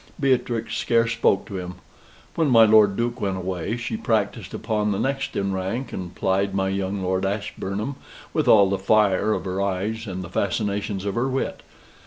Beatrix 0.19 0.77
scarce 0.77 1.11
spoke 1.11 1.45
to 1.45 1.59
him. 1.59 1.75
When 2.33 2.49
my 2.49 2.65
Lord 2.65 2.97
Duke 2.97 3.21
went 3.21 3.37
away, 3.37 3.77
she 3.77 3.97
practised 3.97 4.51
upon 4.51 4.91
the 4.91 4.97
next 4.97 5.35
in 5.35 5.53
rank, 5.53 5.93
and 5.93 6.15
plied 6.15 6.55
my 6.55 6.69
young 6.69 7.03
Lord 7.03 7.23
Ashburnham 7.23 7.97
with 8.33 8.47
all 8.47 8.71
the 8.71 8.79
fire 8.79 9.31
of 9.33 9.45
her 9.45 9.61
eyes 9.61 10.07
and 10.07 10.23
the 10.23 10.27
fascinations 10.29 11.05
of 11.05 11.13
her 11.13 11.29
wit. 11.29 11.61